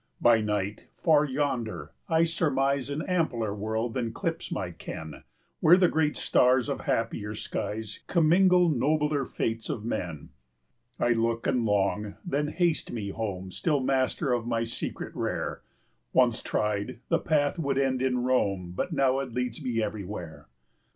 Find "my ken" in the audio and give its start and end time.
4.51-5.11